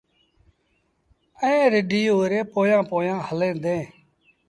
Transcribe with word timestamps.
ائيٚݩٚ 1.41 1.71
رڍينٚ 1.73 2.11
اُئي 2.15 2.27
ري 2.31 2.39
پويآنٚ 2.53 2.87
پويآنٚ 2.91 3.25
هلينٚ 3.27 3.61
دينٚ 3.63 3.85